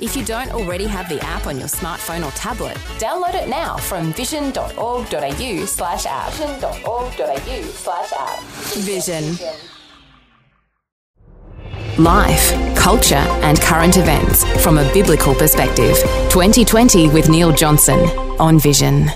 If 0.00 0.16
you 0.16 0.24
don't 0.24 0.50
already 0.50 0.86
have 0.86 1.08
the 1.08 1.22
app 1.24 1.46
on 1.46 1.58
your 1.58 1.68
smartphone 1.68 2.26
or 2.26 2.30
tablet, 2.32 2.76
download 2.98 3.34
it 3.34 3.48
now 3.48 3.76
from 3.76 4.12
vision.org.au 4.12 5.64
slash 5.66 6.06
app. 6.06 6.32
Vision.org.au 6.32 7.62
slash 7.62 8.12
app. 8.12 8.40
Vision. 8.84 9.36
Life, 11.96 12.76
culture, 12.76 13.14
and 13.14 13.60
current 13.60 13.96
events 13.96 14.44
from 14.62 14.78
a 14.78 14.92
biblical 14.92 15.34
perspective. 15.34 15.96
2020 16.30 17.08
with 17.10 17.28
Neil 17.28 17.52
Johnson 17.52 18.00
on 18.40 18.58
Vision. 18.58 19.08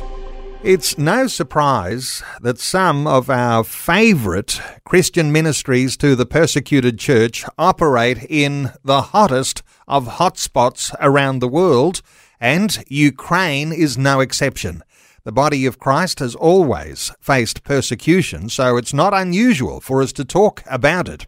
It's 0.63 0.99
no 0.99 1.29
surprise 1.29 2.23
that 2.41 2.59
some 2.59 3.07
of 3.07 3.31
our 3.31 3.65
favourite 3.65 4.61
Christian 4.85 5.33
ministries 5.33 5.97
to 5.99 6.15
the 6.15 6.27
persecuted 6.27 6.99
church 6.99 7.45
operate 7.57 8.27
in 8.29 8.73
the 8.85 9.03
hottest 9.03 9.63
of 9.89 10.07
hotspots 10.07 10.95
around 11.01 11.41
the 11.41 11.49
world, 11.49 12.03
and 12.41 12.85
Ukraine 12.87 13.73
is 13.73 13.99
no 13.99 14.21
exception. 14.21 14.83
The 15.25 15.33
body 15.33 15.67
of 15.67 15.79
Christ 15.79 16.21
has 16.21 16.35
always 16.35 17.11
faced 17.21 17.65
persecution, 17.65 18.49
so 18.49 18.77
it's 18.77 18.95
not 18.95 19.13
unusual 19.13 19.81
for 19.81 20.01
us 20.01 20.13
to 20.13 20.25
talk 20.25 20.63
about 20.67 21.09
it. 21.09 21.27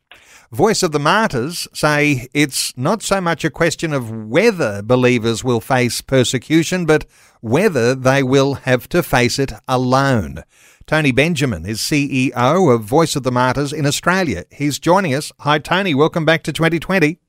Voice 0.52 0.82
of 0.82 0.92
the 0.92 0.98
Martyrs 0.98 1.68
say 1.72 2.28
it's 2.34 2.76
not 2.76 3.02
so 3.02 3.20
much 3.20 3.44
a 3.44 3.50
question 3.50 3.92
of 3.92 4.10
whether 4.10 4.82
believers 4.82 5.44
will 5.44 5.60
face 5.60 6.00
persecution, 6.00 6.86
but 6.86 7.04
whether 7.40 7.94
they 7.94 8.22
will 8.22 8.54
have 8.54 8.88
to 8.88 9.02
face 9.02 9.38
it 9.38 9.52
alone. 9.68 10.42
Tony 10.86 11.12
Benjamin 11.12 11.64
is 11.66 11.78
CEO 11.78 12.74
of 12.74 12.82
Voice 12.82 13.14
of 13.14 13.22
the 13.22 13.30
Martyrs 13.30 13.72
in 13.72 13.86
Australia. 13.86 14.44
He's 14.50 14.80
joining 14.80 15.14
us. 15.14 15.30
Hi, 15.40 15.58
Tony. 15.58 15.94
Welcome 15.94 16.24
back 16.24 16.42
to 16.44 16.52
2020. 16.52 17.20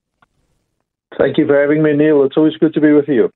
Thank 1.21 1.37
you 1.37 1.45
for 1.45 1.59
having 1.59 1.83
me, 1.83 1.93
Neil. 1.93 2.23
It's 2.23 2.35
always 2.35 2.57
good 2.57 2.73
to 2.73 2.81
be 2.81 2.93
with 2.93 3.07
you. 3.07 3.29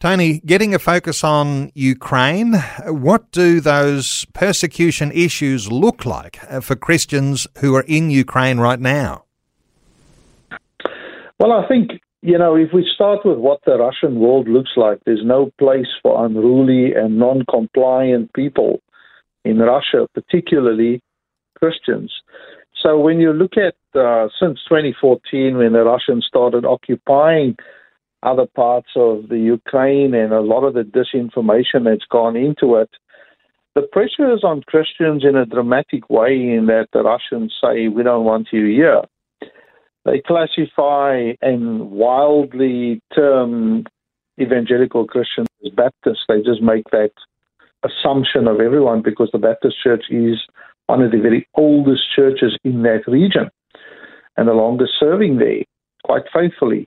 Tony, 0.00 0.40
getting 0.44 0.74
a 0.74 0.80
focus 0.80 1.22
on 1.22 1.70
Ukraine, 1.74 2.54
what 2.86 3.30
do 3.30 3.60
those 3.60 4.24
persecution 4.34 5.12
issues 5.12 5.70
look 5.70 6.04
like 6.04 6.36
for 6.60 6.74
Christians 6.74 7.46
who 7.58 7.76
are 7.76 7.84
in 7.86 8.10
Ukraine 8.10 8.58
right 8.58 8.80
now? 8.80 9.26
Well, 11.38 11.52
I 11.52 11.68
think, 11.68 11.92
you 12.22 12.36
know, 12.36 12.56
if 12.56 12.70
we 12.74 12.84
start 12.92 13.20
with 13.24 13.38
what 13.38 13.60
the 13.64 13.78
Russian 13.78 14.18
world 14.18 14.48
looks 14.48 14.72
like, 14.76 14.98
there's 15.06 15.24
no 15.24 15.52
place 15.56 15.86
for 16.02 16.26
unruly 16.26 16.94
and 16.94 17.16
non 17.16 17.44
compliant 17.48 18.32
people 18.32 18.80
in 19.44 19.58
Russia, 19.58 20.08
particularly 20.14 21.00
Christians. 21.56 22.12
So 22.84 22.98
when 22.98 23.18
you 23.18 23.32
look 23.32 23.54
at 23.56 23.76
uh, 23.98 24.28
since 24.38 24.60
2014, 24.68 25.56
when 25.56 25.72
the 25.72 25.84
Russians 25.84 26.26
started 26.26 26.66
occupying 26.66 27.56
other 28.22 28.46
parts 28.54 28.90
of 28.94 29.28
the 29.28 29.38
Ukraine 29.38 30.14
and 30.14 30.32
a 30.32 30.40
lot 30.40 30.64
of 30.64 30.74
the 30.74 30.82
disinformation 30.82 31.84
that's 31.84 32.04
gone 32.10 32.36
into 32.36 32.76
it, 32.76 32.90
the 33.74 33.82
pressure 33.82 34.32
is 34.32 34.44
on 34.44 34.62
Christians 34.66 35.24
in 35.24 35.34
a 35.34 35.46
dramatic 35.46 36.10
way 36.10 36.32
in 36.32 36.66
that 36.66 36.88
the 36.92 37.02
Russians 37.02 37.54
say, 37.62 37.88
we 37.88 38.02
don't 38.02 38.24
want 38.24 38.48
you 38.52 38.66
here. 38.66 39.02
They 40.04 40.20
classify 40.20 41.32
and 41.40 41.90
wildly 41.90 43.00
term 43.14 43.84
evangelical 44.38 45.06
Christians 45.06 45.48
as 45.64 45.72
Baptists. 45.72 46.24
They 46.28 46.42
just 46.42 46.60
make 46.60 46.84
that 46.92 47.12
assumption 47.82 48.46
of 48.46 48.60
everyone 48.60 49.00
because 49.02 49.30
the 49.32 49.38
Baptist 49.38 49.76
church 49.82 50.04
is 50.10 50.38
one 50.86 51.02
of 51.02 51.10
the 51.12 51.18
very 51.18 51.48
oldest 51.54 52.02
churches 52.14 52.56
in 52.64 52.82
that 52.82 53.02
region 53.06 53.50
and 54.36 54.48
the 54.48 54.52
longest 54.52 54.92
serving 54.98 55.38
there 55.38 55.62
quite 56.04 56.24
faithfully. 56.32 56.86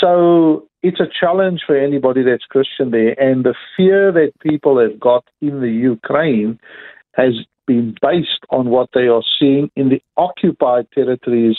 So 0.00 0.66
it's 0.82 1.00
a 1.00 1.08
challenge 1.08 1.62
for 1.66 1.76
anybody 1.76 2.22
that's 2.22 2.44
Christian 2.44 2.90
there. 2.90 3.18
And 3.20 3.44
the 3.44 3.54
fear 3.76 4.12
that 4.12 4.32
people 4.40 4.78
have 4.78 4.98
got 4.98 5.24
in 5.40 5.60
the 5.60 5.70
Ukraine 5.70 6.58
has 7.14 7.34
been 7.66 7.94
based 8.00 8.44
on 8.50 8.68
what 8.68 8.90
they 8.94 9.06
are 9.06 9.22
seeing 9.38 9.70
in 9.76 9.88
the 9.88 10.02
occupied 10.16 10.86
territories 10.92 11.56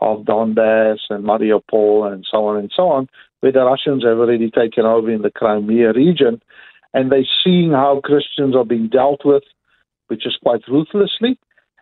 of 0.00 0.20
Donbass 0.24 0.98
and 1.08 1.24
Mariupol 1.24 2.12
and 2.12 2.26
so 2.30 2.46
on 2.46 2.58
and 2.58 2.70
so 2.74 2.88
on, 2.88 3.08
where 3.40 3.52
the 3.52 3.64
Russians 3.64 4.04
have 4.04 4.18
already 4.18 4.50
taken 4.50 4.84
over 4.84 5.10
in 5.10 5.22
the 5.22 5.30
Crimea 5.30 5.92
region. 5.92 6.40
And 6.92 7.12
they're 7.12 7.24
seeing 7.44 7.72
how 7.72 8.00
Christians 8.02 8.54
are 8.56 8.64
being 8.64 8.88
dealt 8.88 9.24
with, 9.24 9.42
which 10.08 10.26
is 10.26 10.36
quite 10.42 10.62
ruthlessly 10.68 11.38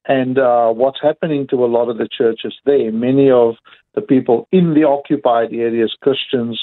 and 0.07 0.39
uh, 0.39 0.69
what's 0.69 1.01
happening 1.03 1.47
to 1.49 1.65
a 1.65 1.67
lot 1.67 1.89
of 1.89 1.99
the 1.99 2.09
churches 2.17 2.55
there. 2.67 2.93
Many 2.93 3.31
of 3.31 3.55
the 3.95 4.03
people 4.03 4.49
in 4.53 4.75
the 4.75 4.85
occupied 4.85 5.53
areas, 5.53 5.97
Christians, 6.01 6.61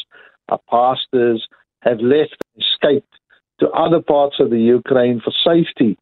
uh, 0.49 0.57
pastors, 0.69 1.47
have 1.81 1.99
left, 1.99 2.37
escaped 2.57 3.13
to 3.59 3.69
other 3.69 4.01
parts 4.01 4.35
of 4.39 4.49
the 4.51 4.59
Ukraine 4.59 5.21
for 5.23 5.33
safety. 5.43 5.97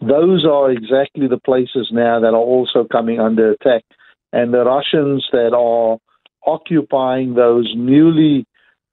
Those 0.00 0.44
are 0.44 0.70
exactly 0.70 1.26
the 1.26 1.40
places 1.40 1.88
now 1.90 2.20
that 2.20 2.34
are 2.34 2.36
also 2.36 2.84
coming 2.84 3.20
under 3.20 3.52
attack. 3.52 3.84
And 4.32 4.52
the 4.52 4.64
Russians 4.64 5.26
that 5.32 5.54
are 5.54 5.98
occupying 6.46 7.34
those 7.34 7.72
newly 7.74 8.46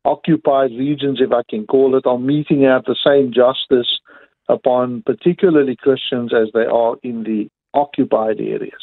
occupied 0.06 0.72
regions, 0.72 1.20
if 1.22 1.32
I 1.34 1.42
can 1.50 1.66
call 1.66 1.98
it, 1.98 2.06
are 2.06 2.18
meting 2.18 2.66
out 2.66 2.86
the 2.86 2.96
same 3.06 3.34
justice 3.34 4.00
upon 4.50 5.04
particularly 5.06 5.76
Christians 5.76 6.34
as 6.34 6.50
they 6.54 6.66
are 6.66 6.96
in 7.04 7.24
the 7.24 7.50
occupied 7.74 8.40
areas. 8.40 8.82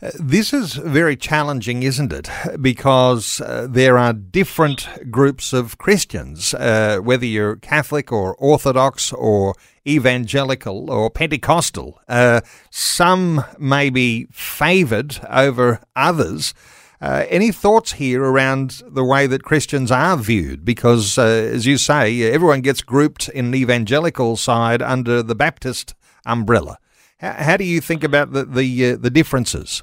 This 0.00 0.52
is 0.52 0.74
very 0.74 1.16
challenging, 1.16 1.82
isn't 1.82 2.12
it? 2.12 2.28
Because 2.60 3.40
uh, 3.40 3.66
there 3.68 3.98
are 3.98 4.12
different 4.12 4.88
groups 5.10 5.52
of 5.52 5.78
Christians, 5.78 6.54
uh, 6.54 6.98
whether 7.02 7.26
you're 7.26 7.56
Catholic 7.56 8.12
or 8.12 8.36
Orthodox 8.36 9.12
or 9.12 9.54
evangelical 9.86 10.90
or 10.90 11.10
Pentecostal. 11.10 12.00
Uh, 12.08 12.42
some 12.70 13.44
may 13.58 13.90
be 13.90 14.26
favoured 14.30 15.18
over 15.28 15.80
others. 15.96 16.54
Uh, 17.00 17.24
any 17.28 17.52
thoughts 17.52 17.92
here 17.92 18.22
around 18.24 18.82
the 18.86 19.04
way 19.04 19.26
that 19.26 19.44
Christians 19.44 19.90
are 19.90 20.16
viewed? 20.16 20.64
Because, 20.64 21.16
uh, 21.16 21.22
as 21.22 21.64
you 21.64 21.78
say, 21.78 22.22
everyone 22.22 22.60
gets 22.60 22.82
grouped 22.82 23.28
in 23.28 23.52
the 23.52 23.60
evangelical 23.60 24.36
side 24.36 24.82
under 24.82 25.22
the 25.22 25.36
Baptist 25.36 25.94
umbrella. 26.26 26.78
How, 27.18 27.32
how 27.32 27.56
do 27.56 27.64
you 27.64 27.80
think 27.80 28.02
about 28.02 28.32
the 28.32 28.44
the, 28.44 28.92
uh, 28.92 28.96
the 28.96 29.10
differences? 29.10 29.82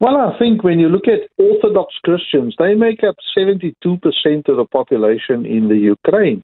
Well, 0.00 0.16
I 0.16 0.36
think 0.38 0.64
when 0.64 0.78
you 0.78 0.88
look 0.88 1.06
at 1.06 1.28
Orthodox 1.36 1.94
Christians, 2.02 2.54
they 2.58 2.74
make 2.74 3.04
up 3.04 3.16
72% 3.36 3.74
of 4.48 4.56
the 4.56 4.64
population 4.72 5.44
in 5.44 5.68
the 5.68 5.76
Ukraine. 5.76 6.42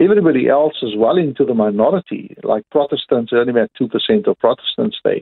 Everybody 0.00 0.48
else 0.48 0.74
is 0.82 0.96
well 0.96 1.18
into 1.18 1.44
the 1.44 1.54
minority, 1.54 2.34
like 2.42 2.64
Protestants, 2.70 3.32
only 3.34 3.50
about 3.50 3.70
2% 3.80 4.26
of 4.26 4.38
Protestants 4.38 4.96
there. 5.04 5.20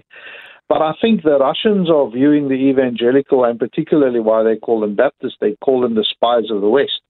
But 0.69 0.80
I 0.80 0.92
think 1.00 1.22
the 1.22 1.38
Russians 1.38 1.91
are 1.91 2.10
viewing 2.10 2.48
the 2.48 2.54
evangelical, 2.54 3.44
and 3.44 3.58
particularly 3.58 4.20
why 4.20 4.42
they 4.42 4.56
call 4.56 4.80
them 4.80 4.94
Baptists, 4.94 5.36
they 5.41 5.56
call 5.62 5.82
them 5.82 5.94
the 5.94 6.06
spies 6.08 6.50
of 6.50 6.62
the 6.62 6.69
West. 6.69 7.00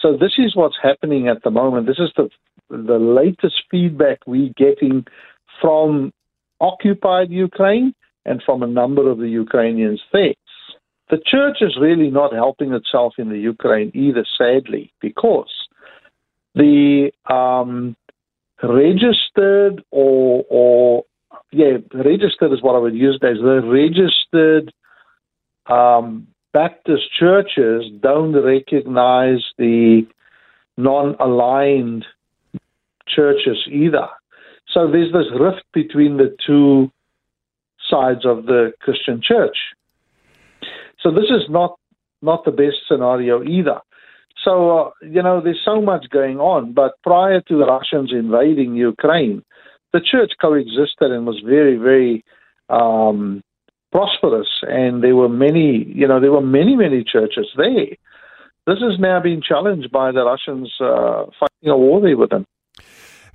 So 0.00 0.16
this 0.16 0.34
is 0.38 0.56
what's 0.56 0.76
happening 0.82 1.28
at 1.28 1.42
the 1.42 1.50
moment. 1.50 1.86
This 1.86 1.98
is 1.98 2.12
the 2.16 2.28
the 2.68 2.98
latest 2.98 3.62
feedback 3.70 4.18
we're 4.26 4.52
getting 4.56 5.04
from 5.60 6.12
occupied 6.60 7.30
Ukraine 7.30 7.94
and 8.24 8.42
from 8.44 8.62
a 8.62 8.66
number 8.66 9.08
of 9.08 9.18
the 9.18 9.28
Ukrainians 9.28 10.02
there. 10.12 10.34
The 11.08 11.18
church 11.24 11.58
is 11.60 11.76
really 11.80 12.10
not 12.10 12.32
helping 12.32 12.72
itself 12.72 13.14
in 13.18 13.28
the 13.28 13.38
Ukraine 13.38 13.92
either, 13.94 14.26
sadly, 14.36 14.92
because 15.00 15.52
the 16.56 17.12
um, 17.30 17.96
registered 18.62 19.84
or, 19.92 20.44
or 20.50 21.04
yeah, 21.52 21.78
registered 21.94 22.52
is 22.52 22.62
what 22.62 22.76
I 22.76 22.78
would 22.78 22.94
use 22.94 23.18
as 23.22 23.38
the 23.38 23.60
registered 23.62 24.72
um, 25.66 26.26
Baptist 26.52 27.04
churches 27.18 27.84
don't 28.00 28.32
recognize 28.34 29.44
the 29.58 30.06
non-aligned 30.76 32.06
churches 33.06 33.58
either. 33.70 34.08
So 34.72 34.90
there's 34.90 35.12
this 35.12 35.26
rift 35.38 35.64
between 35.72 36.16
the 36.16 36.36
two 36.46 36.90
sides 37.88 38.24
of 38.24 38.46
the 38.46 38.72
Christian 38.80 39.20
church. 39.22 39.56
So 41.02 41.10
this 41.10 41.30
is 41.30 41.48
not 41.48 41.78
not 42.22 42.44
the 42.44 42.50
best 42.50 42.76
scenario 42.88 43.42
either. 43.44 43.80
So 44.42 44.78
uh, 44.78 44.90
you 45.02 45.22
know, 45.22 45.40
there's 45.40 45.60
so 45.64 45.80
much 45.80 46.06
going 46.10 46.38
on. 46.38 46.72
But 46.72 46.92
prior 47.02 47.40
to 47.42 47.58
the 47.58 47.66
Russians 47.66 48.12
invading 48.12 48.74
Ukraine, 48.74 49.44
the 49.92 50.00
church 50.00 50.32
coexisted 50.40 51.10
and 51.10 51.26
was 51.26 51.40
very, 51.44 51.76
very 51.76 52.24
um, 52.68 53.42
prosperous, 53.92 54.48
and 54.62 55.02
there 55.02 55.16
were 55.16 55.28
many, 55.28 55.84
you 55.88 56.06
know, 56.06 56.20
there 56.20 56.32
were 56.32 56.40
many, 56.40 56.76
many 56.76 57.04
churches 57.04 57.46
there. 57.56 57.96
This 58.66 58.78
is 58.78 58.98
now 58.98 59.20
being 59.20 59.40
challenged 59.40 59.92
by 59.92 60.10
the 60.10 60.24
Russians 60.24 60.72
uh, 60.80 61.26
fighting 61.38 61.70
a 61.70 61.76
war 61.76 62.00
there 62.00 62.16
with 62.16 62.30
them. 62.30 62.44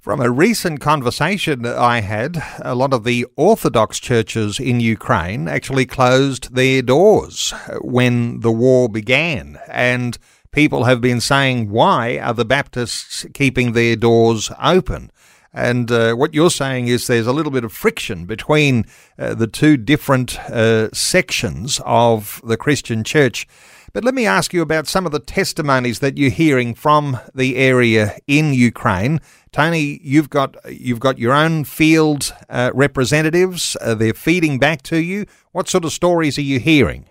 From 0.01 0.19
a 0.19 0.31
recent 0.31 0.81
conversation 0.81 1.61
that 1.61 1.77
I 1.77 2.01
had, 2.01 2.41
a 2.59 2.73
lot 2.73 2.91
of 2.91 3.03
the 3.03 3.27
Orthodox 3.35 3.99
churches 3.99 4.59
in 4.59 4.79
Ukraine 4.79 5.47
actually 5.47 5.85
closed 5.85 6.55
their 6.55 6.81
doors 6.81 7.53
when 7.81 8.39
the 8.39 8.51
war 8.51 8.89
began. 8.89 9.59
And 9.69 10.17
people 10.51 10.85
have 10.85 11.01
been 11.01 11.21
saying, 11.21 11.69
why 11.69 12.17
are 12.17 12.33
the 12.33 12.45
Baptists 12.45 13.27
keeping 13.35 13.73
their 13.73 13.95
doors 13.95 14.51
open? 14.59 15.11
And 15.53 15.91
uh, 15.91 16.13
what 16.13 16.33
you're 16.33 16.49
saying 16.49 16.87
is 16.87 17.07
there's 17.07 17.27
a 17.27 17.33
little 17.33 17.51
bit 17.51 17.63
of 17.63 17.73
friction 17.73 18.25
between 18.25 18.85
uh, 19.19 19.33
the 19.33 19.47
two 19.47 19.75
different 19.75 20.39
uh, 20.49 20.89
sections 20.91 21.81
of 21.85 22.41
the 22.43 22.57
Christian 22.57 23.03
church. 23.03 23.47
But 23.93 24.05
let 24.05 24.13
me 24.13 24.25
ask 24.25 24.53
you 24.53 24.61
about 24.61 24.87
some 24.87 25.05
of 25.05 25.11
the 25.11 25.19
testimonies 25.19 25.99
that 25.99 26.17
you're 26.17 26.29
hearing 26.29 26.73
from 26.73 27.19
the 27.35 27.57
area 27.57 28.17
in 28.25 28.53
Ukraine. 28.53 29.19
Tony, 29.51 29.99
you've 30.01 30.29
got 30.29 30.55
you've 30.71 31.01
got 31.01 31.19
your 31.19 31.33
own 31.33 31.65
field 31.65 32.33
uh, 32.49 32.71
representatives. 32.73 33.75
Uh, 33.81 33.93
they're 33.95 34.13
feeding 34.13 34.59
back 34.59 34.81
to 34.83 34.97
you. 34.97 35.25
What 35.51 35.67
sort 35.67 35.83
of 35.83 35.91
stories 35.91 36.37
are 36.37 36.43
you 36.43 36.59
hearing? 36.59 37.09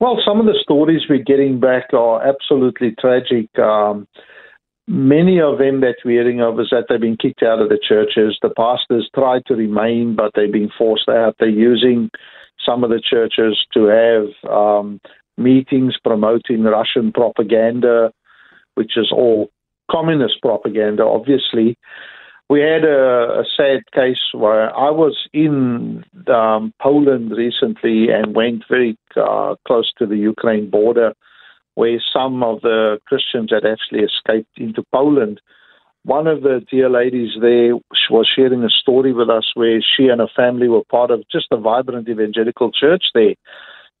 Well, 0.00 0.18
some 0.26 0.40
of 0.40 0.46
the 0.46 0.58
stories 0.62 1.02
we're 1.08 1.22
getting 1.22 1.60
back 1.60 1.92
are 1.92 2.26
absolutely 2.26 2.94
tragic. 2.98 3.58
Um, 3.58 4.08
many 4.88 5.40
of 5.40 5.58
them 5.58 5.80
that 5.80 5.96
we're 6.04 6.22
hearing 6.22 6.40
of 6.40 6.60
is 6.60 6.68
that 6.70 6.86
they've 6.88 7.00
been 7.00 7.16
kicked 7.16 7.42
out 7.42 7.60
of 7.60 7.68
the 7.68 7.78
churches. 7.78 8.38
The 8.40 8.50
pastors 8.50 9.10
try 9.14 9.40
to 9.46 9.54
remain, 9.54 10.14
but 10.14 10.32
they've 10.34 10.52
been 10.52 10.70
forced 10.76 11.08
out. 11.08 11.36
They're 11.38 11.48
using 11.48 12.10
some 12.64 12.84
of 12.84 12.90
the 12.90 13.00
churches 13.00 13.58
to 13.74 13.86
have 13.86 14.50
um, 14.50 15.00
meetings 15.36 15.96
promoting 16.02 16.62
Russian 16.62 17.12
propaganda, 17.12 18.12
which 18.74 18.96
is 18.96 19.10
all 19.12 19.50
communist 19.90 20.40
propaganda, 20.40 21.04
obviously. 21.04 21.76
We 22.48 22.60
had 22.60 22.84
a, 22.84 23.40
a 23.40 23.44
sad 23.56 23.80
case 23.92 24.20
where 24.32 24.74
I 24.76 24.90
was 24.90 25.16
in 25.32 26.04
um, 26.28 26.72
Poland 26.80 27.32
recently 27.32 28.08
and 28.10 28.36
went 28.36 28.62
very 28.68 28.96
uh, 29.16 29.56
close 29.66 29.92
to 29.98 30.06
the 30.06 30.16
Ukraine 30.16 30.70
border, 30.70 31.12
where 31.76 32.02
some 32.12 32.42
of 32.42 32.62
the 32.62 32.98
Christians 33.06 33.50
had 33.52 33.64
actually 33.64 34.00
escaped 34.00 34.58
into 34.58 34.82
Poland. 34.92 35.40
One 36.04 36.26
of 36.26 36.42
the 36.42 36.64
dear 36.70 36.88
ladies 36.88 37.32
there 37.40 37.74
was 38.10 38.28
sharing 38.34 38.64
a 38.64 38.70
story 38.70 39.12
with 39.12 39.28
us 39.28 39.52
where 39.54 39.80
she 39.82 40.08
and 40.08 40.20
her 40.20 40.34
family 40.34 40.68
were 40.68 40.84
part 40.84 41.10
of 41.10 41.22
just 41.30 41.46
a 41.52 41.58
vibrant 41.58 42.08
evangelical 42.08 42.72
church 42.72 43.04
there. 43.14 43.34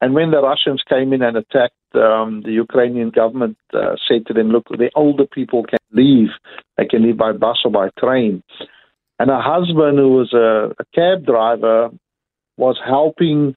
And 0.00 0.14
when 0.14 0.30
the 0.30 0.42
Russians 0.42 0.82
came 0.88 1.12
in 1.12 1.22
and 1.22 1.36
attacked, 1.36 1.74
um, 1.94 2.42
the 2.44 2.52
Ukrainian 2.52 3.10
government 3.10 3.56
uh, 3.74 3.96
said 4.08 4.26
to 4.26 4.32
them, 4.32 4.48
look, 4.48 4.68
the 4.68 4.90
older 4.94 5.26
people 5.26 5.62
can 5.62 5.78
leave. 5.92 6.30
They 6.76 6.86
can 6.86 7.02
leave 7.02 7.18
by 7.18 7.32
bus 7.32 7.58
or 7.64 7.70
by 7.70 7.90
train. 7.98 8.42
And 9.18 9.30
her 9.30 9.40
husband, 9.40 9.98
who 9.98 10.12
was 10.12 10.32
a, 10.32 10.74
a 10.78 10.84
cab 10.94 11.26
driver, 11.26 11.90
was 12.56 12.78
helping 12.84 13.54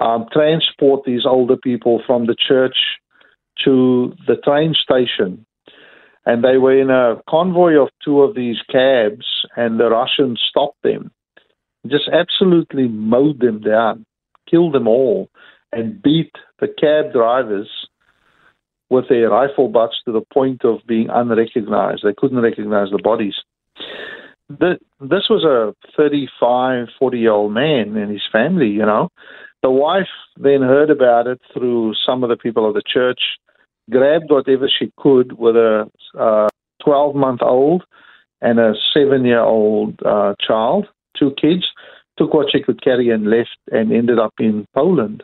um, 0.00 0.26
transport 0.32 1.04
these 1.04 1.26
older 1.26 1.56
people 1.56 2.02
from 2.06 2.26
the 2.26 2.36
church 2.36 2.76
to 3.64 4.14
the 4.26 4.36
train 4.36 4.74
station. 4.74 5.44
And 6.26 6.44
they 6.44 6.58
were 6.58 6.78
in 6.78 6.90
a 6.90 7.22
convoy 7.28 7.80
of 7.80 7.88
two 8.04 8.20
of 8.22 8.34
these 8.34 8.58
cabs, 8.70 9.26
and 9.56 9.80
the 9.80 9.88
Russians 9.88 10.42
stopped 10.48 10.82
them, 10.82 11.10
just 11.86 12.08
absolutely 12.12 12.86
mowed 12.88 13.40
them 13.40 13.60
down, 13.60 14.04
killed 14.50 14.74
them 14.74 14.86
all 14.86 15.30
and 15.72 16.02
beat 16.02 16.32
the 16.60 16.68
cab 16.68 17.12
drivers 17.12 17.68
with 18.90 19.06
their 19.08 19.30
rifle 19.30 19.68
butts 19.68 19.96
to 20.04 20.12
the 20.12 20.22
point 20.32 20.64
of 20.64 20.78
being 20.86 21.08
unrecognized. 21.10 22.02
They 22.04 22.14
couldn't 22.16 22.40
recognize 22.40 22.88
the 22.90 23.00
bodies. 23.02 23.34
The, 24.48 24.78
this 25.00 25.28
was 25.28 25.44
a 25.44 25.74
35, 25.96 26.86
40 26.98 27.18
year 27.18 27.32
old 27.32 27.52
man 27.52 27.96
and 27.96 28.10
his 28.10 28.22
family, 28.32 28.68
you 28.68 28.86
know. 28.86 29.10
The 29.62 29.70
wife 29.70 30.08
then 30.36 30.62
heard 30.62 30.88
about 30.88 31.26
it 31.26 31.40
through 31.52 31.92
some 32.06 32.22
of 32.22 32.30
the 32.30 32.36
people 32.36 32.66
of 32.66 32.74
the 32.74 32.82
church, 32.86 33.20
grabbed 33.90 34.30
whatever 34.30 34.68
she 34.68 34.92
could 34.96 35.38
with 35.38 35.56
a 35.56 35.90
12 36.14 36.50
uh, 37.14 37.18
month 37.18 37.42
old 37.42 37.84
and 38.40 38.58
a 38.58 38.74
seven 38.94 39.24
year 39.24 39.40
old 39.40 40.00
uh, 40.04 40.34
child, 40.40 40.86
two 41.18 41.32
kids, 41.40 41.64
took 42.16 42.34
what 42.34 42.46
she 42.50 42.62
could 42.62 42.82
carry 42.82 43.10
and 43.10 43.30
left 43.30 43.58
and 43.70 43.92
ended 43.92 44.18
up 44.18 44.34
in 44.38 44.66
Poland. 44.74 45.22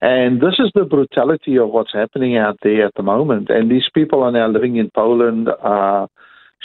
And 0.00 0.40
this 0.40 0.54
is 0.58 0.70
the 0.74 0.84
brutality 0.84 1.58
of 1.58 1.70
what's 1.70 1.92
happening 1.92 2.36
out 2.36 2.58
there 2.62 2.86
at 2.86 2.94
the 2.94 3.02
moment. 3.02 3.50
And 3.50 3.70
these 3.70 3.88
people 3.92 4.22
are 4.22 4.30
now 4.30 4.48
living 4.48 4.76
in 4.76 4.90
Poland, 4.94 5.48
uh, 5.48 6.06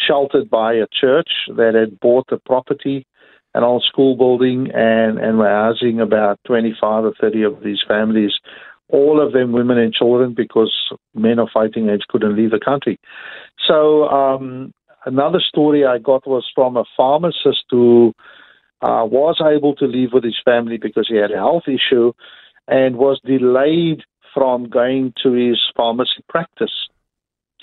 sheltered 0.07 0.50
by 0.50 0.74
a 0.74 0.88
church 0.92 1.30
that 1.56 1.74
had 1.74 2.00
bought 2.00 2.31
a 2.31 2.38
property, 2.38 3.07
an 3.56 3.63
old 3.63 3.84
school 3.84 4.16
building, 4.16 4.69
and, 4.74 5.18
and 5.18 5.39
were 5.39 5.50
housing 5.50 6.00
about 6.00 6.39
25 6.46 7.06
or 7.06 7.13
30 7.19 7.44
of 7.44 7.63
these 7.63 7.81
families, 7.88 8.34
all 8.89 9.25
of 9.25 9.33
them 9.33 9.51
women 9.51 9.77
and 9.77 9.94
children, 9.94 10.33
because 10.35 10.74
men 11.13 11.39
of 11.39 11.50
fighting 11.53 11.89
age 11.89 12.03
couldn't 12.09 12.35
leave 12.35 12.51
the 12.51 12.59
country. 12.59 13.00
So, 13.68 14.07
um, 14.09 14.74
another 15.06 15.39
story 15.39 15.85
I 15.85 15.97
got 15.97 16.27
was 16.27 16.50
from 16.53 16.77
a 16.77 16.85
pharmacist 16.95 17.65
who 17.69 18.13
uh, 18.81 19.06
was 19.06 19.41
able 19.41 19.75
to 19.75 19.85
leave 19.85 20.09
with 20.13 20.24
his 20.24 20.39
family 20.44 20.77
because 20.77 21.07
he 21.07 21.15
had 21.15 21.31
a 21.31 21.38
health 21.38 21.63
issue 21.68 22.12
and 22.68 22.97
was 22.97 23.19
delayed 23.25 24.01
from 24.33 24.69
going 24.69 25.13
to 25.24 25.31
his 25.33 25.59
pharmacy 25.75 26.24
practice 26.27 26.89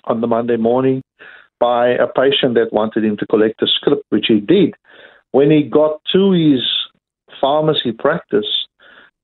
on 0.04 0.20
the 0.20 0.26
Monday 0.26 0.56
morning 0.56 1.02
by 1.58 1.88
a 1.88 2.06
patient 2.06 2.54
that 2.54 2.72
wanted 2.72 3.04
him 3.04 3.16
to 3.18 3.26
collect 3.26 3.62
a 3.62 3.66
script, 3.66 4.04
which 4.08 4.26
he 4.28 4.40
did. 4.40 4.74
When 5.32 5.50
he 5.50 5.62
got 5.62 6.00
to 6.12 6.32
his 6.32 6.62
pharmacy 7.40 7.92
practice, 7.92 8.66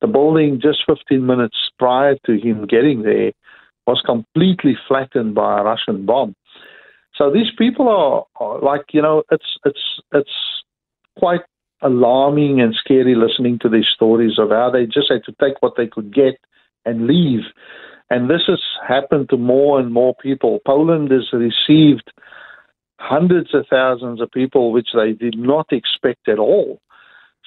the 0.00 0.06
building 0.06 0.60
just 0.62 0.84
15 0.86 1.24
minutes 1.24 1.56
prior 1.78 2.16
to 2.26 2.38
him 2.38 2.66
getting 2.66 3.02
there 3.02 3.32
was 3.86 4.02
completely 4.04 4.76
flattened 4.88 5.34
by 5.34 5.60
a 5.60 5.62
Russian 5.64 6.04
bomb. 6.04 6.34
So 7.14 7.30
these 7.30 7.50
people 7.56 7.88
are, 7.88 8.24
are 8.44 8.60
like, 8.60 8.86
you 8.92 9.00
know, 9.00 9.22
it's 9.30 9.56
it's 9.64 10.00
it's 10.12 10.30
quite 11.18 11.40
alarming 11.82 12.60
and 12.60 12.74
scary 12.74 13.14
listening 13.14 13.58
to 13.60 13.68
these 13.68 13.86
stories 13.94 14.38
of 14.38 14.50
how 14.50 14.70
they 14.70 14.84
just 14.86 15.10
had 15.10 15.24
to 15.24 15.34
take 15.40 15.60
what 15.60 15.74
they 15.76 15.86
could 15.86 16.12
get 16.14 16.34
and 16.84 17.06
leave. 17.06 17.42
And 18.10 18.30
this 18.30 18.42
has 18.46 18.60
happened 18.86 19.30
to 19.30 19.36
more 19.36 19.80
and 19.80 19.92
more 19.92 20.14
people. 20.22 20.60
Poland 20.64 21.10
has 21.10 21.32
received 21.32 22.12
hundreds 22.98 23.54
of 23.54 23.66
thousands 23.68 24.20
of 24.20 24.30
people, 24.30 24.72
which 24.72 24.88
they 24.94 25.12
did 25.12 25.36
not 25.38 25.66
expect 25.72 26.28
at 26.28 26.38
all. 26.38 26.80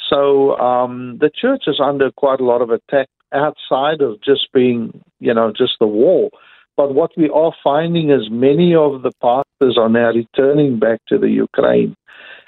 So 0.09 0.57
um, 0.57 1.17
the 1.19 1.29
church 1.33 1.63
is 1.67 1.79
under 1.83 2.11
quite 2.11 2.39
a 2.39 2.45
lot 2.45 2.61
of 2.61 2.71
attack 2.71 3.07
outside 3.33 4.01
of 4.01 4.21
just 4.23 4.51
being, 4.53 5.03
you 5.19 5.33
know, 5.33 5.51
just 5.55 5.73
the 5.79 5.87
wall. 5.87 6.31
But 6.75 6.95
what 6.95 7.11
we 7.17 7.29
are 7.29 7.51
finding 7.63 8.09
is 8.09 8.29
many 8.31 8.73
of 8.73 9.01
the 9.01 9.11
pastors 9.21 9.77
are 9.77 9.89
now 9.89 10.11
returning 10.11 10.79
back 10.79 10.99
to 11.09 11.17
the 11.17 11.29
Ukraine 11.29 11.95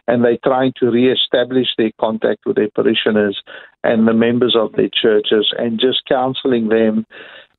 and 0.08 0.24
they're 0.24 0.38
trying 0.44 0.74
to 0.80 0.90
re-establish 0.90 1.68
their 1.78 1.92
contact 2.00 2.40
with 2.46 2.56
their 2.56 2.70
parishioners 2.74 3.42
and 3.84 4.08
the 4.08 4.14
members 4.14 4.56
of 4.58 4.72
their 4.74 4.90
churches 4.90 5.54
and 5.58 5.80
just 5.80 6.02
counseling 6.08 6.70
them 6.70 7.06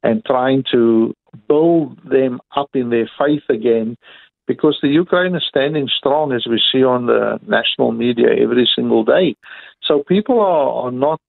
and 0.03 0.25
trying 0.25 0.65
to 0.73 1.15
build 1.49 1.99
them 2.05 2.41
up 2.57 2.71
in 2.75 2.91
their 2.91 3.09
faith 3.19 3.45
again 3.49 3.97
because 4.47 4.79
the 4.83 4.89
Ukraine 4.89 5.35
is 5.35 5.45
standing 5.49 5.89
strong 5.89 6.33
as 6.33 6.47
we 6.49 6.61
see 6.73 6.83
on 6.85 7.07
the 7.07 7.39
national 7.47 7.93
media 7.93 8.29
every 8.41 8.69
single 8.75 9.05
day. 9.05 9.37
So 9.83 10.03
people 10.03 10.41
are, 10.41 10.85
are 10.85 10.93
not 10.93 11.21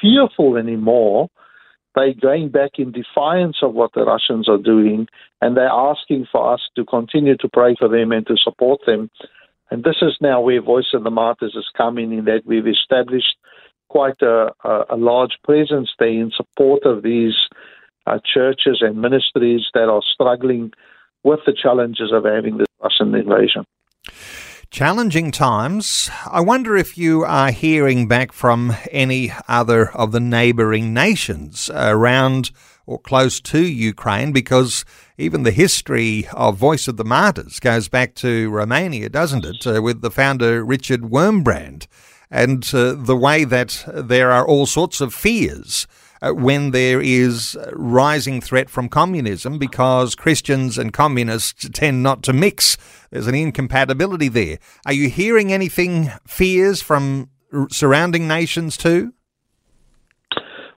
fearful 0.00 0.56
anymore. 0.56 1.28
They're 1.94 2.14
going 2.14 2.48
back 2.48 2.72
in 2.78 2.92
defiance 2.92 3.58
of 3.62 3.74
what 3.74 3.92
the 3.94 4.04
Russians 4.04 4.48
are 4.48 4.58
doing, 4.58 5.08
and 5.40 5.56
they're 5.56 5.68
asking 5.68 6.26
for 6.32 6.54
us 6.54 6.60
to 6.76 6.84
continue 6.84 7.36
to 7.38 7.48
pray 7.52 7.74
for 7.78 7.88
them 7.88 8.12
and 8.12 8.26
to 8.28 8.36
support 8.36 8.80
them 8.86 9.10
and 9.72 9.84
this 9.84 10.02
is 10.02 10.18
now 10.20 10.42
where 10.42 10.60
Voice 10.60 10.92
of 10.92 11.02
the 11.02 11.10
Martyrs 11.10 11.54
is 11.56 11.64
coming 11.74 12.12
in 12.12 12.26
that 12.26 12.42
we've 12.44 12.66
established 12.66 13.36
quite 13.88 14.20
a, 14.20 14.52
a, 14.64 14.84
a 14.90 14.96
large 14.96 15.38
presence 15.44 15.88
there 15.98 16.08
in 16.08 16.30
support 16.36 16.84
of 16.84 17.02
these 17.02 17.34
uh, 18.06 18.18
churches 18.22 18.82
and 18.82 19.00
ministries 19.00 19.62
that 19.72 19.88
are 19.88 20.02
struggling 20.12 20.72
with 21.24 21.40
the 21.46 21.52
challenges 21.52 22.12
of 22.12 22.24
having 22.24 22.58
this 22.58 22.66
Russian 22.82 23.14
invasion. 23.14 23.64
challenging 24.70 25.30
times. 25.30 26.10
I 26.26 26.40
wonder 26.40 26.76
if 26.76 26.96
you 26.96 27.24
are 27.24 27.50
hearing 27.50 28.08
back 28.08 28.32
from 28.32 28.74
any 28.90 29.30
other 29.46 29.90
of 29.90 30.12
the 30.12 30.20
neighbouring 30.20 30.94
nations 30.94 31.70
around 31.74 32.50
or 32.86 32.98
close 32.98 33.40
to 33.40 33.60
Ukraine 33.62 34.32
because 34.32 34.84
even 35.18 35.42
the 35.42 35.50
history 35.50 36.26
of 36.32 36.56
Voice 36.56 36.88
of 36.88 36.96
the 36.96 37.04
Martyrs 37.04 37.60
goes 37.60 37.88
back 37.88 38.14
to 38.16 38.50
Romania, 38.50 39.08
doesn't 39.08 39.44
it, 39.44 39.66
uh, 39.66 39.82
with 39.82 40.00
the 40.00 40.10
founder 40.10 40.64
Richard 40.64 41.02
Wurmbrand, 41.02 41.86
and 42.30 42.68
uh, 42.74 42.94
the 42.94 43.16
way 43.16 43.44
that 43.44 43.84
there 43.86 44.32
are 44.32 44.46
all 44.46 44.66
sorts 44.66 45.00
of 45.00 45.14
fears 45.14 45.86
uh, 46.22 46.32
when 46.32 46.70
there 46.70 47.00
is 47.00 47.58
rising 47.72 48.40
threat 48.40 48.70
from 48.70 48.88
communism 48.88 49.58
because 49.58 50.14
Christians 50.14 50.78
and 50.78 50.92
communists 50.92 51.68
tend 51.70 52.02
not 52.02 52.22
to 52.22 52.32
mix. 52.32 52.78
There's 53.10 53.26
an 53.26 53.34
incompatibility 53.34 54.28
there. 54.28 54.58
Are 54.86 54.92
you 54.92 55.08
hearing 55.08 55.52
anything 55.52 56.10
fears 56.26 56.80
from 56.80 57.28
surrounding 57.70 58.28
nations 58.28 58.76
too? 58.76 59.12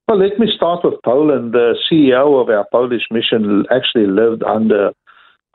Well, 0.08 0.20
let 0.20 0.38
me 0.38 0.48
start 0.56 0.82
with 0.84 0.96
Poland. 1.04 1.54
The 1.54 1.76
CEO 1.90 2.42
of 2.42 2.50
our 2.50 2.66
Polish 2.72 3.04
mission 3.10 3.66
actually 3.72 4.08
lived 4.08 4.44
under 4.44 4.92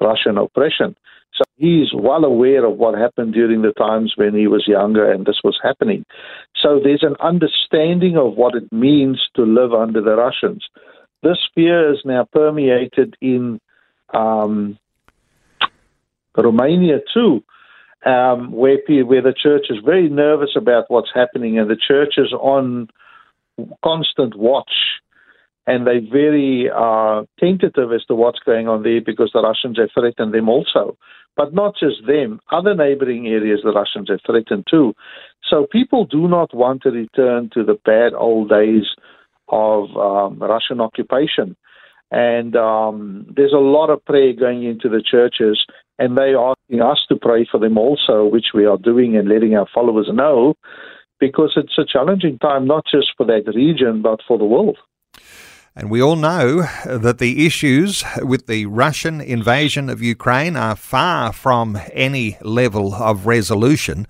Russian 0.00 0.38
oppression. 0.38 0.97
So 1.35 1.45
he's 1.57 1.89
well 1.95 2.25
aware 2.25 2.65
of 2.65 2.77
what 2.77 2.99
happened 2.99 3.35
during 3.35 3.63
the 3.63 3.73
times 3.73 4.15
when 4.17 4.35
he 4.35 4.47
was 4.47 4.67
younger 4.67 5.11
and 5.11 5.25
this 5.25 5.41
was 5.43 5.59
happening. 5.63 6.05
So 6.61 6.81
there's 6.83 7.03
an 7.03 7.17
understanding 7.21 8.17
of 8.17 8.35
what 8.35 8.55
it 8.55 8.71
means 8.73 9.21
to 9.37 9.43
live 9.43 9.73
under 9.73 10.03
the 10.03 10.17
Russians. 10.17 10.65
This 11.23 11.39
fear 11.55 11.93
is 11.93 12.01
now 12.05 12.27
permeated 12.33 13.17
in 13.21 13.61
um, 14.13 14.79
Romania 16.37 17.01
too, 17.13 17.43
um, 18.05 18.53
where 18.53 18.79
where 18.87 19.23
the 19.23 19.35
church 19.35 19.67
is 19.71 19.79
very 19.85 20.09
nervous 20.09 20.51
about 20.57 20.85
what's 20.89 21.11
happening, 21.15 21.59
and 21.59 21.71
the 21.71 21.77
church 21.77 22.15
is 22.17 22.33
on 22.33 22.89
constant 23.85 24.35
watch 24.37 24.73
and 25.71 25.87
they're 25.87 26.00
very 26.00 26.69
uh, 26.69 27.23
tentative 27.39 27.93
as 27.93 28.05
to 28.07 28.15
what's 28.17 28.41
going 28.41 28.67
on 28.67 28.83
there 28.83 29.00
because 29.00 29.31
the 29.33 29.41
Russians 29.41 29.79
have 29.79 29.91
threatened 29.95 30.35
them 30.35 30.49
also. 30.49 30.99
But 31.37 31.55
not 31.55 31.75
just 31.79 32.07
them, 32.09 32.41
other 32.50 32.75
neighboring 32.75 33.29
areas 33.29 33.61
the 33.62 33.71
Russians 33.71 34.09
have 34.11 34.19
threatened 34.27 34.67
too. 34.69 34.95
So 35.49 35.69
people 35.71 36.05
do 36.05 36.27
not 36.27 36.53
want 36.53 36.83
to 36.83 36.91
return 36.91 37.50
to 37.55 37.62
the 37.62 37.79
bad 37.85 38.15
old 38.15 38.50
days 38.50 38.87
of 39.49 39.97
um, 39.97 40.41
Russian 40.41 40.81
occupation. 40.81 41.57
And 42.11 42.57
um, 42.57 43.27
there's 43.37 43.53
a 43.53 43.59
lot 43.59 43.91
of 43.91 44.05
prayer 44.05 44.33
going 44.33 44.65
into 44.65 44.89
the 44.89 45.03
churches, 45.09 45.65
and 46.00 46.19
they 46.19 46.35
are 46.35 46.57
asking 46.57 46.83
us 46.83 46.99
to 47.09 47.17
pray 47.17 47.47
for 47.49 47.61
them 47.61 47.79
also, 47.79 48.25
which 48.25 48.47
we 48.53 48.67
are 48.67 48.77
doing 48.77 49.17
and 49.17 49.29
letting 49.29 49.55
our 49.55 49.69
followers 49.73 50.09
know, 50.12 50.55
because 51.21 51.53
it's 51.55 51.79
a 51.79 51.85
challenging 51.85 52.39
time, 52.41 52.67
not 52.67 52.85
just 52.91 53.12
for 53.17 53.25
that 53.27 53.45
region, 53.55 54.03
but 54.03 54.19
for 54.27 54.37
the 54.37 54.45
world. 54.45 54.77
And 55.77 55.91
we 55.91 56.03
all 56.03 56.17
know 56.17 56.62
that 56.85 57.19
the 57.19 57.47
issues 57.47 58.05
with 58.23 58.47
the 58.47 58.67
Russian 58.67 59.21
invasion 59.21 59.89
of 59.89 60.03
Ukraine 60.03 60.57
are 60.57 60.75
far 60.75 61.33
from 61.33 61.79
any 61.93 62.37
level 62.43 62.95
of 62.95 63.27
resolution. 63.27 64.07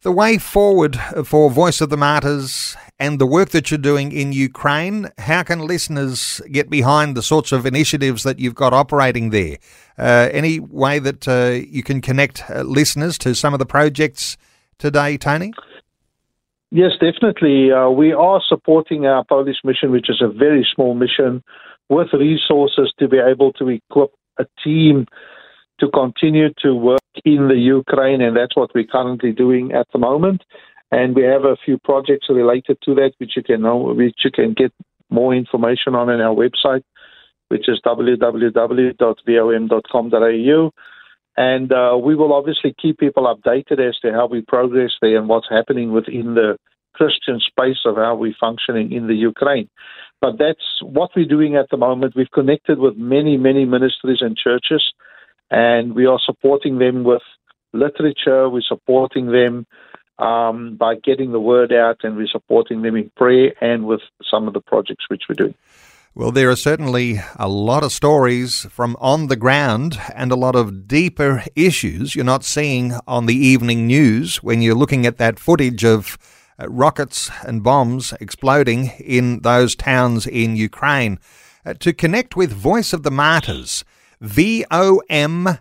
The 0.00 0.12
way 0.12 0.38
forward 0.38 0.98
for 1.24 1.50
Voice 1.50 1.80
of 1.80 1.90
the 1.90 1.96
Martyrs 1.96 2.76
and 2.98 3.18
the 3.18 3.26
work 3.26 3.50
that 3.50 3.70
you're 3.70 3.78
doing 3.78 4.12
in 4.12 4.32
Ukraine, 4.32 5.10
how 5.18 5.42
can 5.42 5.60
listeners 5.60 6.40
get 6.50 6.68
behind 6.70 7.16
the 7.16 7.22
sorts 7.22 7.52
of 7.52 7.66
initiatives 7.66 8.22
that 8.22 8.38
you've 8.38 8.54
got 8.54 8.72
operating 8.72 9.30
there? 9.30 9.58
Uh, 9.98 10.28
any 10.32 10.60
way 10.60 10.98
that 10.98 11.26
uh, 11.26 11.64
you 11.66 11.82
can 11.82 12.00
connect 12.00 12.44
uh, 12.50 12.62
listeners 12.62 13.18
to 13.18 13.34
some 13.34 13.52
of 13.52 13.58
the 13.58 13.66
projects 13.66 14.36
today, 14.78 15.16
Tony? 15.16 15.52
Yes, 16.74 16.90
definitely. 17.00 17.70
Uh, 17.70 17.88
we 17.88 18.12
are 18.12 18.42
supporting 18.48 19.06
our 19.06 19.22
Polish 19.24 19.58
mission, 19.62 19.92
which 19.92 20.10
is 20.10 20.20
a 20.20 20.26
very 20.26 20.66
small 20.74 20.96
mission, 20.96 21.44
with 21.88 22.08
resources 22.12 22.92
to 22.98 23.06
be 23.06 23.18
able 23.18 23.52
to 23.52 23.68
equip 23.68 24.10
a 24.40 24.46
team 24.64 25.06
to 25.78 25.88
continue 25.90 26.48
to 26.64 26.74
work 26.74 26.98
in 27.24 27.46
the 27.46 27.54
Ukraine, 27.54 28.20
and 28.20 28.36
that's 28.36 28.56
what 28.56 28.74
we're 28.74 28.88
currently 28.90 29.30
doing 29.30 29.70
at 29.70 29.86
the 29.92 30.00
moment. 30.00 30.42
And 30.90 31.14
we 31.14 31.22
have 31.22 31.44
a 31.44 31.56
few 31.64 31.78
projects 31.78 32.26
related 32.28 32.78
to 32.86 32.94
that, 32.96 33.12
which 33.18 33.36
you 33.36 33.44
can 33.44 33.62
know, 33.62 33.76
which 33.76 34.24
you 34.24 34.32
can 34.32 34.52
get 34.52 34.72
more 35.10 35.32
information 35.32 35.94
on 35.94 36.10
in 36.10 36.20
our 36.20 36.34
website, 36.34 36.82
which 37.50 37.68
is 37.68 37.80
www.vom.com.au. 37.86 39.00
And 41.36 41.72
uh, 41.72 41.98
we 42.00 42.14
will 42.14 42.32
obviously 42.32 42.74
keep 42.80 42.98
people 42.98 43.24
updated 43.24 43.80
as 43.80 43.98
to 44.00 44.12
how 44.12 44.26
we 44.26 44.42
progress 44.42 44.92
there 45.00 45.18
and 45.18 45.28
what's 45.28 45.48
happening 45.50 45.92
within 45.92 46.34
the 46.34 46.56
Christian 46.94 47.40
space 47.40 47.78
of 47.84 47.96
how 47.96 48.14
we're 48.14 48.36
functioning 48.38 48.92
in 48.92 49.08
the 49.08 49.14
Ukraine. 49.14 49.68
But 50.20 50.38
that's 50.38 50.80
what 50.80 51.10
we're 51.14 51.26
doing 51.26 51.56
at 51.56 51.66
the 51.70 51.76
moment. 51.76 52.14
We've 52.16 52.30
connected 52.30 52.78
with 52.78 52.96
many, 52.96 53.36
many 53.36 53.64
ministries 53.64 54.18
and 54.20 54.36
churches, 54.36 54.82
and 55.50 55.94
we 55.94 56.06
are 56.06 56.20
supporting 56.24 56.78
them 56.78 57.04
with 57.04 57.22
literature. 57.72 58.48
We're 58.48 58.62
supporting 58.62 59.32
them 59.32 59.66
um, 60.18 60.76
by 60.76 60.94
getting 60.94 61.32
the 61.32 61.40
word 61.40 61.72
out, 61.72 61.98
and 62.04 62.16
we're 62.16 62.28
supporting 62.28 62.82
them 62.82 62.96
in 62.96 63.10
prayer 63.16 63.52
and 63.60 63.86
with 63.86 64.00
some 64.30 64.46
of 64.46 64.54
the 64.54 64.60
projects 64.60 65.06
which 65.08 65.24
we're 65.28 65.34
doing. 65.34 65.54
Well, 66.16 66.30
there 66.30 66.48
are 66.48 66.54
certainly 66.54 67.20
a 67.34 67.48
lot 67.48 67.82
of 67.82 67.90
stories 67.90 68.68
from 68.70 68.96
on 69.00 69.26
the 69.26 69.34
ground 69.34 69.98
and 70.14 70.30
a 70.30 70.36
lot 70.36 70.54
of 70.54 70.86
deeper 70.86 71.42
issues 71.56 72.14
you're 72.14 72.24
not 72.24 72.44
seeing 72.44 72.92
on 73.08 73.26
the 73.26 73.34
evening 73.34 73.88
news 73.88 74.40
when 74.40 74.62
you're 74.62 74.76
looking 74.76 75.06
at 75.06 75.18
that 75.18 75.40
footage 75.40 75.84
of 75.84 76.16
uh, 76.56 76.68
rockets 76.68 77.32
and 77.44 77.64
bombs 77.64 78.14
exploding 78.20 78.92
in 79.00 79.40
those 79.40 79.74
towns 79.74 80.24
in 80.24 80.54
Ukraine. 80.54 81.18
Uh, 81.66 81.74
to 81.74 81.92
connect 81.92 82.36
with 82.36 82.52
Voice 82.52 82.92
of 82.92 83.02
the 83.02 83.10
Martyrs, 83.10 83.84
vom.com.au. 84.20 85.58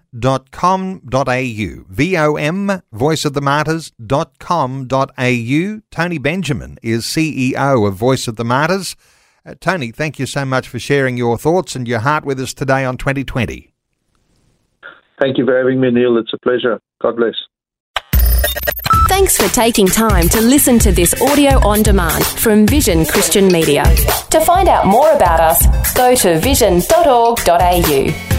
vom, 1.90 2.82
voiceofthemartyrs.com.au. 2.94 5.82
Tony 5.90 6.18
Benjamin 6.20 6.78
is 6.84 7.06
CEO 7.06 7.88
of 7.88 7.96
Voice 7.96 8.28
of 8.28 8.36
the 8.36 8.46
Martyrs. 8.46 8.96
Uh, 9.46 9.56
Tony, 9.60 9.92
thank 9.92 10.20
you 10.20 10.26
so 10.26 10.46
much 10.46 10.70
for 10.70 10.80
sharing 10.80 11.18
your 11.18 11.38
thoughts 11.38 11.76
and 11.76 11.88
your 11.88 12.00
heart 12.00 12.24
with 12.24 12.40
us 12.40 12.54
today 12.54 12.86
on 12.86 12.98
2020. 12.98 13.74
Thank 15.20 15.38
you 15.38 15.46
for 15.46 15.58
having 15.58 15.82
me, 15.82 15.92
Neil. 15.92 16.18
It's 16.18 16.34
a 16.34 16.38
pleasure. 16.40 16.80
God 17.02 17.18
bless. 17.18 17.36
Thanks 19.10 19.38
for 19.38 19.54
taking 19.54 19.86
time 19.86 20.28
to 20.30 20.42
listen 20.42 20.80
to 20.80 20.92
this 20.92 21.14
audio 21.22 21.60
on 21.68 21.84
demand 21.84 22.26
from 22.26 22.66
Vision 22.66 23.06
Christian 23.06 23.48
Media. 23.48 23.84
To 24.32 24.40
find 24.40 24.70
out 24.70 24.88
more 24.88 25.12
about 25.12 25.40
us, 25.40 25.94
go 25.94 26.16
to 26.16 26.40
vision.org.au. 26.40 28.33